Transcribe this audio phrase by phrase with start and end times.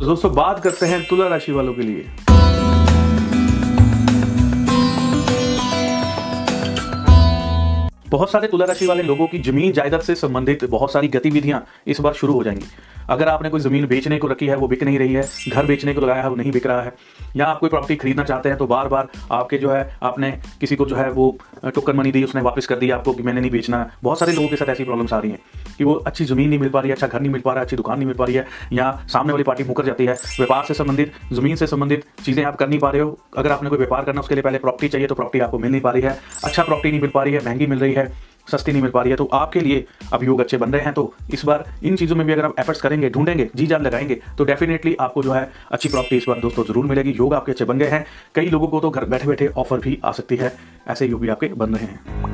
[0.00, 2.04] तो दोस्तों, बात करते हैं तुला राशि वालों के लिए।
[8.08, 12.00] बहुत सारे तुला राशि वाले लोगों की ज़मीन, जायदाद से संबंधित बहुत सारी गतिविधियाँ इस
[12.00, 12.66] बार शुरू हो जाएँगी।
[13.10, 15.94] अगर आपने कोई ज़मीन बेचने को रखी है, वो बिक नहीं रही है, घर बेचने
[15.94, 16.92] को लगाया है, वो नहीं बिक रहा है,
[17.36, 20.76] या आप कोई प्रॉपर्टी खरीदना चाहते हैं तो बार बार आपके जो है, आपने किसी
[20.76, 23.50] को जो है, वो टोकन मनी दी, उसने वापस कर दिया, आपको कि मैंने नहीं
[23.50, 25.40] बेचना बहुत सारे लोगों के साथ ऐसी प्रॉब्लम्स आ रही हैं,
[25.78, 27.60] कि वो अच्छी ज़मीन नहीं मिल पा रही है अच्छा घर नहीं मिल पा रहा
[27.60, 30.14] है, अच्छी दुकान नहीं मिल पा रही है, या सामने वाली पार्टी मुकर जाती है।
[30.14, 33.70] व्यापार से संबंधित, ज़मीन से संबंधित चीज़ें आप कर नहीं पा रहे हो। अगर आपने
[33.70, 36.02] कोई व्यापार करना, उसके लिए पहले प्रॉपर्टी चाहिए तो प्रॉपर्टी आपको मिल नहीं पा रही
[36.02, 38.12] है। अच्छा प्रॉपर्टी नहीं मिल पा रही है, महँगी मिल रही है।
[38.50, 40.92] सस्ती नहीं मिल पा रही है तो आपके लिए अब योग अच्छे बन रहे हैं।
[40.92, 44.20] तो इस बार इन चीज़ों में भी अगर आप एफर्ट्स करेंगे, ढूंढेंगे जी जान लगाएँगे
[44.38, 47.64] तो डेफिनेटली आपको जो है अच्छी प्रॉपर्टी इस बार दोस्तों ज़रूर मिलेगी। योग आपके अच्छे
[47.64, 48.04] बन गए हैं।
[48.34, 50.52] कई लोगों को तो घर बैठे बैठे ऑफ़र भी आ सकती है,
[50.88, 52.29] ऐसे योग भी आपके बन रहे हैं।